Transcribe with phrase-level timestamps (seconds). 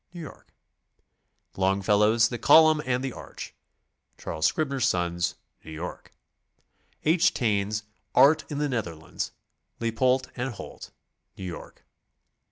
[0.15, 0.51] New York;
[1.55, 3.51] Longfellow's "The Col umn and the Ardh,"
[4.17, 6.11] Charles Scribner's Sons, New York;
[7.03, 7.35] H.
[7.35, 7.83] Taine's
[8.15, 9.31] "Art in the Netherlands,"
[9.79, 10.89] Leypoldt & Holt,
[11.37, 11.85] New York.